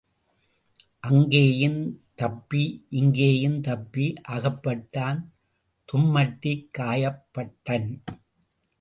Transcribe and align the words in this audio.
அங்கேயும் 0.99 1.77
தப்பி 2.15 2.63
இங்கேயும் 2.89 3.59
தப்பி 3.61 4.07
அகப்பட்டான் 4.29 5.21
தும்மட்டிக் 5.89 6.67
காய்ப் 6.71 7.23
பட்டன். 7.33 7.89